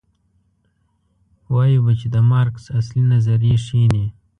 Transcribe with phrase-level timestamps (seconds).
[1.53, 4.05] وایو به چې د مارکس اصلي نظریې ښې دي.